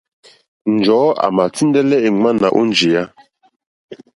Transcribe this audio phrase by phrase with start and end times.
[0.75, 3.03] Njɔ̀ɔ́ àmà tíndɛ́lɛ́ èŋwánà ó njìyá.